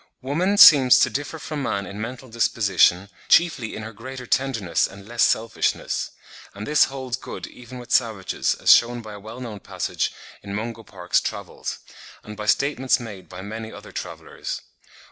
[0.23, 5.07] Woman seems to differ from man in mental disposition, chiefly in her greater tenderness and
[5.07, 6.09] less selfishness;
[6.55, 10.11] and this holds good even with savages, as shewn by a well known passage
[10.41, 11.77] in Mungo Park's Travels,
[12.23, 14.63] and by statements made by many other travellers.